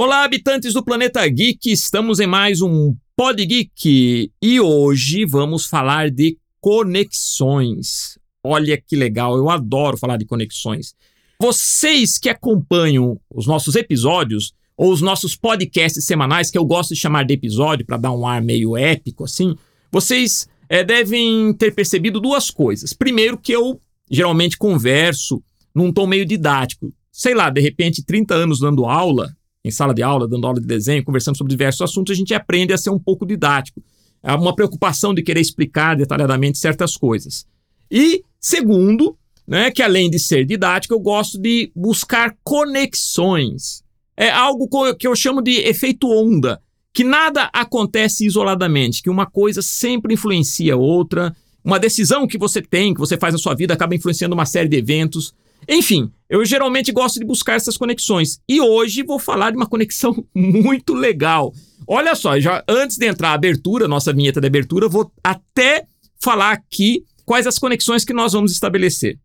[0.00, 6.08] Olá, habitantes do planeta Geek, estamos em mais um Pod Geek e hoje vamos falar
[6.08, 8.16] de conexões.
[8.40, 10.94] Olha que legal, eu adoro falar de conexões.
[11.42, 17.00] Vocês que acompanham os nossos episódios ou os nossos podcasts semanais, que eu gosto de
[17.00, 19.56] chamar de episódio para dar um ar meio épico assim,
[19.90, 22.92] vocês é, devem ter percebido duas coisas.
[22.92, 25.42] Primeiro, que eu geralmente converso
[25.74, 26.94] num tom meio didático.
[27.10, 29.36] Sei lá, de repente, 30 anos dando aula,
[29.68, 32.72] em sala de aula, dando aula de desenho, conversando sobre diversos assuntos, a gente aprende
[32.72, 33.82] a ser um pouco didático.
[34.22, 37.46] Há uma preocupação de querer explicar detalhadamente certas coisas.
[37.90, 43.82] E, segundo, né, que além de ser didático, eu gosto de buscar conexões.
[44.16, 44.68] É algo
[44.98, 46.60] que eu chamo de efeito onda,
[46.92, 52.92] que nada acontece isoladamente, que uma coisa sempre influencia outra, uma decisão que você tem,
[52.92, 55.32] que você faz na sua vida, acaba influenciando uma série de eventos.
[55.68, 58.40] Enfim, eu geralmente gosto de buscar essas conexões.
[58.48, 61.52] E hoje vou falar de uma conexão muito legal.
[61.86, 65.86] Olha só, já antes de entrar a abertura, nossa vinheta de abertura, vou até
[66.20, 69.18] falar aqui quais as conexões que nós vamos estabelecer.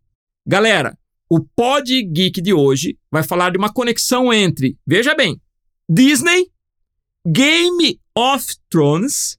[0.46, 0.96] Galera,
[1.28, 5.40] o Pod Geek de hoje vai falar de uma conexão entre, veja bem,
[5.88, 6.46] Disney,
[7.26, 9.38] Game of Thrones,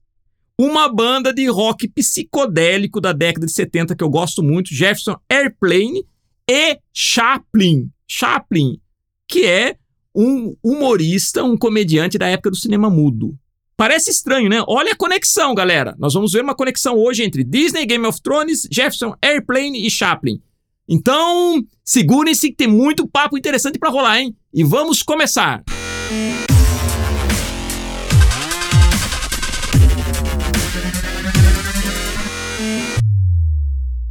[0.59, 6.05] uma banda de rock psicodélico da década de 70 que eu gosto muito, Jefferson Airplane,
[6.49, 7.89] e Chaplin.
[8.07, 8.79] Chaplin,
[9.27, 9.77] que é
[10.13, 13.37] um humorista, um comediante da época do cinema mudo.
[13.75, 14.63] Parece estranho, né?
[14.67, 15.95] Olha a conexão, galera.
[15.99, 20.41] Nós vamos ver uma conexão hoje entre Disney, Game of Thrones, Jefferson Airplane e Chaplin.
[20.87, 24.35] Então, segurem-se que tem muito papo interessante para rolar, hein?
[24.53, 25.63] E vamos começar.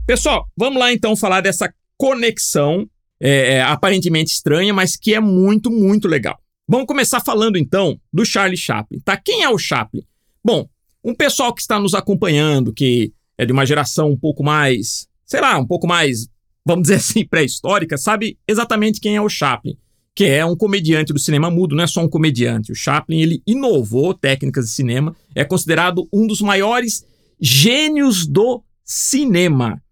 [0.06, 2.88] Pessoal, vamos lá então falar dessa conexão
[3.20, 6.38] é, é, aparentemente estranha, mas que é muito, muito legal.
[6.68, 9.16] Vamos começar falando então do Charlie Chaplin, tá?
[9.16, 10.02] Quem é o Chaplin?
[10.42, 10.68] Bom,
[11.04, 15.40] um pessoal que está nos acompanhando, que é de uma geração um pouco mais, sei
[15.40, 16.26] lá, um pouco mais,
[16.64, 19.76] vamos dizer assim, pré-histórica, sabe exatamente quem é o Chaplin,
[20.14, 22.72] que é um comediante do cinema mudo, não é só um comediante.
[22.72, 27.04] O Chaplin, ele inovou técnicas de cinema, é considerado um dos maiores
[27.40, 29.82] gênios do cinema.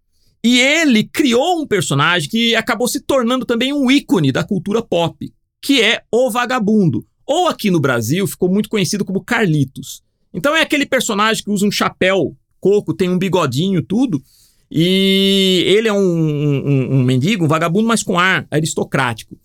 [0.43, 5.31] E ele criou um personagem que acabou se tornando também um ícone da cultura pop,
[5.61, 7.05] que é o vagabundo.
[7.25, 10.03] Ou aqui no Brasil ficou muito conhecido como Carlitos.
[10.33, 14.21] Então é aquele personagem que usa um chapéu coco, tem um bigodinho, tudo.
[14.69, 19.37] E ele é um, um, um mendigo, um vagabundo, mas com ar aristocrático.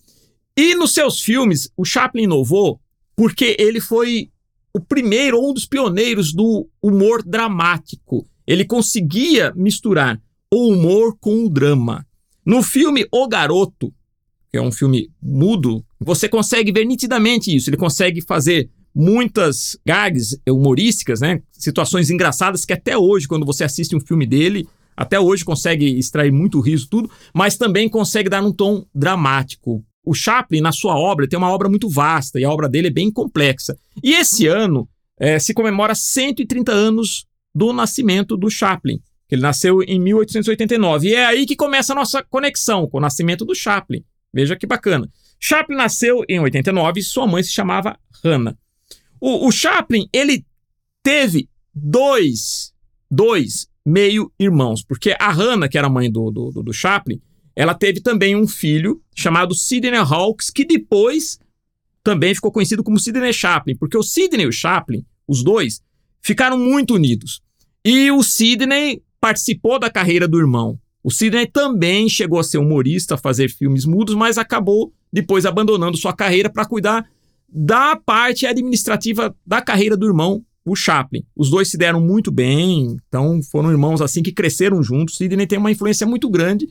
[0.57, 2.79] E nos seus filmes, o Chaplin inovou
[3.15, 4.29] porque ele foi
[4.73, 8.27] o primeiro ou um dos pioneiros do humor dramático.
[8.47, 10.19] Ele conseguia misturar
[10.51, 12.05] o humor com o drama.
[12.45, 13.93] No filme O Garoto,
[14.51, 17.69] que é um filme mudo, você consegue ver nitidamente isso.
[17.69, 21.41] Ele consegue fazer muitas gags humorísticas, né?
[21.51, 24.67] Situações engraçadas que até hoje, quando você assiste um filme dele,
[24.97, 29.83] até hoje consegue extrair muito riso, tudo, mas também consegue dar um tom dramático.
[30.03, 32.91] O Chaplin, na sua obra, tem uma obra muito vasta e a obra dele é
[32.91, 33.77] bem complexa.
[34.03, 34.89] E esse ano
[35.19, 38.99] é, se comemora 130 anos do nascimento do Chaplin.
[39.29, 41.07] Ele nasceu em 1889.
[41.07, 44.03] E é aí que começa a nossa conexão com o nascimento do Chaplin.
[44.33, 45.09] Veja que bacana.
[45.39, 48.57] Chaplin nasceu em 89 e sua mãe se chamava Hannah.
[49.19, 50.45] O, o Chaplin, ele
[51.03, 52.73] teve dois,
[53.09, 57.21] dois meio-irmãos, porque a Hannah, que era mãe do, do, do Chaplin,
[57.55, 61.39] ela teve também um filho chamado Sidney Hawkes, que depois
[62.03, 65.81] também ficou conhecido como Sidney Chaplin, porque o Sidney e o Chaplin, os dois,
[66.21, 67.41] ficaram muito unidos.
[67.83, 70.79] E o Sidney participou da carreira do irmão.
[71.03, 75.97] O Sidney também chegou a ser humorista, a fazer filmes mudos, mas acabou depois abandonando
[75.97, 77.09] sua carreira para cuidar
[77.47, 81.23] da parte administrativa da carreira do irmão, o Chaplin.
[81.35, 85.17] Os dois se deram muito bem, então foram irmãos assim que cresceram juntos.
[85.17, 86.67] Sidney tem uma influência muito grande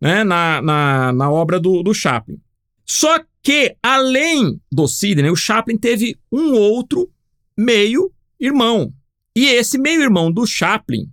[0.00, 2.40] né, na, na, na obra do, do Chaplin.
[2.84, 7.08] Só que, além do Sidney, o Chaplin teve um outro
[7.56, 8.92] meio-irmão.
[9.34, 11.08] E esse meio-irmão do Chaplin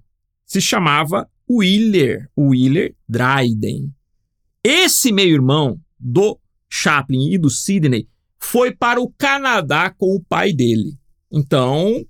[0.53, 3.91] se chamava Willer, Willer Dryden.
[4.63, 6.39] Esse meio-irmão do
[6.69, 8.07] Chaplin e do Sidney
[8.39, 10.95] foi para o Canadá com o pai dele.
[11.31, 12.05] Então,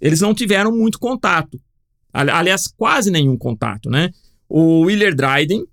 [0.00, 1.60] eles não tiveram muito contato.
[2.12, 4.10] Aliás, quase nenhum contato, né?
[4.48, 5.64] O Willer Dryden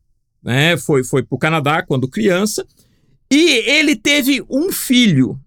[0.43, 2.65] né, foi, foi para o Canadá quando criança
[3.31, 5.39] e ele teve um filho.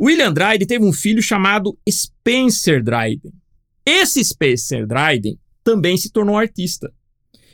[0.00, 3.32] William Dryden teve um filho chamado Spencer Dryden.
[3.84, 6.92] Esse Spencer Dryden também se tornou artista.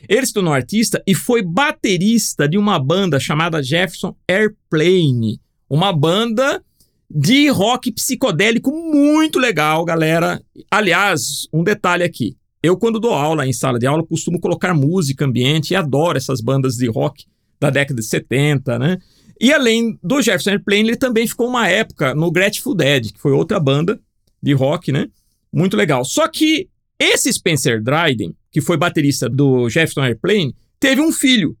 [0.07, 6.63] Ele se tornou artista e foi baterista de uma banda chamada Jefferson Airplane, uma banda
[7.09, 10.39] de rock psicodélico muito legal, galera.
[10.69, 12.37] Aliás, um detalhe aqui.
[12.61, 16.39] Eu, quando dou aula em sala de aula, costumo colocar música ambiente e adoro essas
[16.39, 17.25] bandas de rock
[17.59, 18.99] da década de 70, né?
[19.41, 23.31] E além do Jefferson Airplane, ele também ficou uma época no Grateful Dead, que foi
[23.31, 23.99] outra banda
[24.41, 25.07] de rock, né?
[25.51, 26.05] Muito legal.
[26.05, 26.69] Só que
[27.03, 31.57] esse Spencer Dryden, que foi baterista do Jefferson Airplane, teve um filho.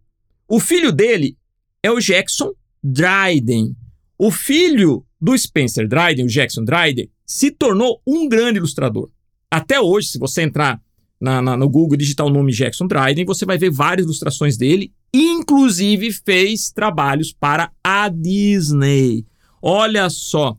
[0.47, 1.37] O filho dele
[1.81, 2.53] é o Jackson
[2.83, 3.75] Dryden.
[4.17, 9.09] O filho do Spencer Dryden, o Jackson Dryden, se tornou um grande ilustrador.
[9.49, 10.81] Até hoje, se você entrar
[11.19, 14.57] na, na, no Google e digitar o nome Jackson Dryden, você vai ver várias ilustrações
[14.57, 14.91] dele.
[15.13, 19.25] Inclusive fez trabalhos para a Disney.
[19.61, 20.57] Olha só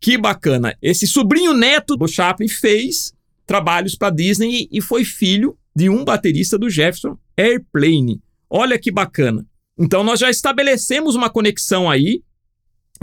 [0.00, 0.76] que bacana.
[0.82, 3.14] Esse sobrinho neto do Chaplin fez
[3.46, 8.20] trabalhos para Disney e foi filho de um baterista do Jefferson Airplane.
[8.48, 9.46] Olha que bacana.
[9.78, 12.22] Então nós já estabelecemos uma conexão aí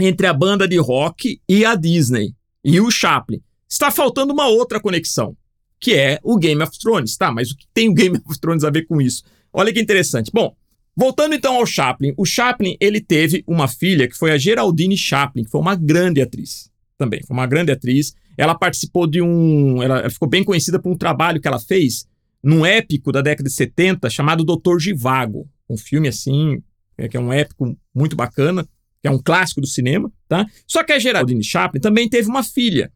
[0.00, 2.34] entre a banda de rock e a Disney
[2.64, 3.40] e o Chaplin.
[3.68, 5.36] Está faltando uma outra conexão,
[5.78, 7.16] que é o Game of Thrones.
[7.16, 9.22] Tá, mas o que tem o Game of Thrones a ver com isso?
[9.52, 10.30] Olha que interessante.
[10.32, 10.54] Bom,
[10.96, 12.14] voltando então ao Chaplin.
[12.16, 16.20] O Chaplin, ele teve uma filha que foi a Geraldine Chaplin, que foi uma grande
[16.20, 17.20] atriz também.
[17.26, 18.14] Foi uma grande atriz.
[18.36, 19.82] Ela participou de um...
[19.82, 22.06] Ela, ficou bem conhecida por um trabalho que ela fez
[22.42, 25.48] num épico da década de 70 chamado Doutor Givago.
[25.68, 26.62] Um filme assim,
[26.98, 28.66] é, que é um épico muito bacana
[29.02, 30.46] que é um clássico do cinema, tá?
[30.66, 32.90] Só que a Geraldine Chaplin também teve uma filha,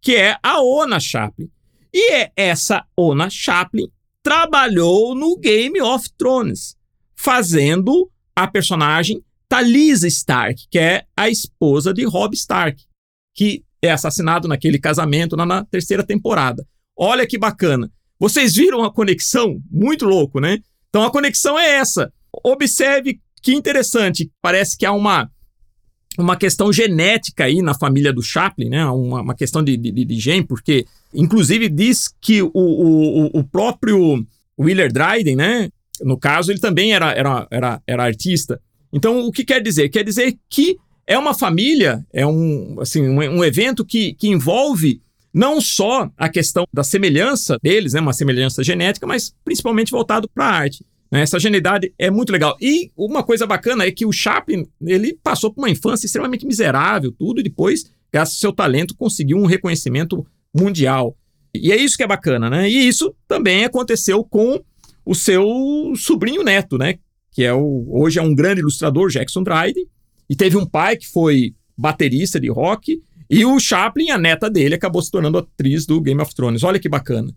[0.00, 1.48] que é a Ona Chaplin.
[1.94, 3.88] E é essa Ona Chaplin
[4.22, 6.76] trabalhou no Game of Thrones,
[7.14, 12.82] fazendo a personagem Talisa Stark, que é a esposa de Robb Stark,
[13.34, 16.64] que é assassinado naquele casamento na, na terceira temporada.
[16.96, 17.90] Olha que bacana.
[18.18, 19.60] Vocês viram a conexão?
[19.70, 20.58] Muito louco, né?
[20.88, 22.12] Então a conexão é essa.
[22.44, 24.30] Observe que interessante.
[24.40, 25.28] Parece que há uma
[26.18, 28.84] uma questão genética aí na família do Chaplin, né?
[28.84, 34.24] Uma, uma questão de, de, de, gene, porque inclusive diz que o, o, o próprio
[34.58, 35.70] Willer Dryden, né?
[36.02, 38.60] No caso, ele também era, era, era, era artista.
[38.92, 39.88] Então, o que quer dizer?
[39.88, 40.76] Quer dizer que
[41.06, 45.00] é uma família, é um, assim, um, um evento que, que envolve
[45.32, 50.44] não só a questão da semelhança deles, né, uma semelhança genética, mas principalmente voltado para
[50.44, 50.84] a arte.
[51.10, 51.22] Né?
[51.22, 52.56] Essa genialidade é muito legal.
[52.60, 57.12] E uma coisa bacana é que o Chaplin, ele passou por uma infância extremamente miserável,
[57.12, 61.16] tudo, e depois, graças ao seu talento, conseguiu um reconhecimento mundial.
[61.54, 62.68] E é isso que é bacana, né?
[62.68, 64.62] E isso também aconteceu com
[65.04, 65.44] o seu
[65.96, 66.98] sobrinho neto, né?
[67.30, 69.86] Que é o, hoje é um grande ilustrador, Jackson Dryden,
[70.32, 74.74] e teve um pai que foi baterista de rock, e o Chaplin, a neta dele,
[74.74, 76.62] acabou se tornando atriz do Game of Thrones.
[76.62, 77.30] Olha que bacana.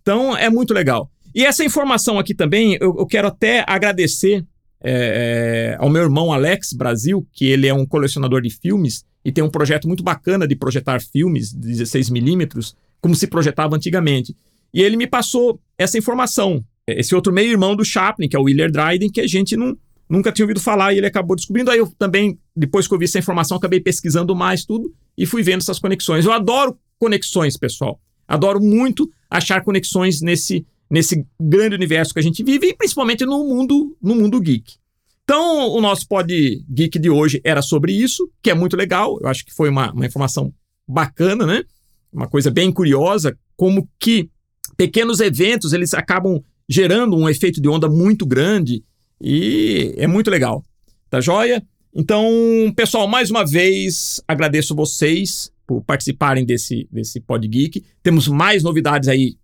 [0.00, 1.10] Então é muito legal.
[1.34, 4.46] E essa informação aqui também, eu, eu quero até agradecer
[4.82, 9.30] é, é, ao meu irmão Alex Brasil, que ele é um colecionador de filmes e
[9.30, 14.34] tem um projeto muito bacana de projetar filmes de 16mm, como se projetava antigamente.
[14.72, 16.64] E ele me passou essa informação.
[16.86, 19.76] Esse outro meio-irmão do Chaplin, que é o Willer Dryden, que a gente não,
[20.08, 21.70] nunca tinha ouvido falar e ele acabou descobrindo.
[21.70, 25.42] Aí eu também, depois que eu vi essa informação, acabei pesquisando mais tudo e fui
[25.42, 26.24] vendo essas conexões.
[26.24, 28.00] Eu adoro conexões, pessoal.
[28.26, 33.44] Adoro muito achar conexões nesse nesse grande universo que a gente vive e principalmente no
[33.44, 34.76] mundo, no mundo geek.
[35.22, 39.18] Então, o nosso pod geek de hoje era sobre isso, que é muito legal.
[39.20, 40.52] Eu acho que foi uma, uma informação
[40.86, 41.64] bacana, né?
[42.10, 44.30] Uma coisa bem curiosa, como que
[44.76, 48.82] pequenos eventos eles acabam gerando um efeito de onda muito grande
[49.20, 50.64] e é muito legal.
[51.10, 51.62] Tá joia?
[51.94, 52.30] Então,
[52.76, 57.84] pessoal, mais uma vez agradeço vocês por participarem desse, desse Pod Geek.
[58.02, 59.36] Temos mais novidades aí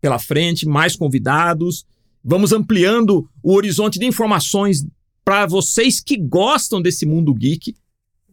[0.00, 1.84] pela frente, mais convidados.
[2.24, 4.84] Vamos ampliando o horizonte de informações
[5.24, 7.74] para vocês que gostam desse mundo geek.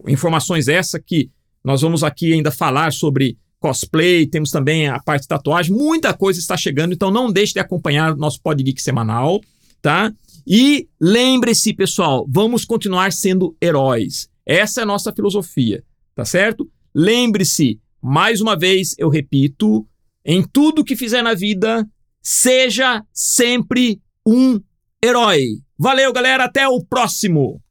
[0.08, 1.30] Informações essa que
[1.64, 6.40] nós vamos aqui ainda falar sobre cosplay, temos também a parte de tatuagem, muita coisa
[6.40, 9.42] está chegando, então não deixe de acompanhar o nosso Pod Geek semanal,
[9.82, 10.14] tá?
[10.50, 14.30] E lembre-se, pessoal, vamos continuar sendo heróis.
[14.46, 15.84] Essa é a nossa filosofia,
[16.16, 16.72] tá certo?
[16.96, 19.86] Lembre-se, mais uma vez eu repito,
[20.24, 21.86] em tudo que fizer na vida,
[22.22, 24.62] seja sempre um
[25.04, 25.42] herói.
[25.78, 27.62] Valeu, galera, até o próximo!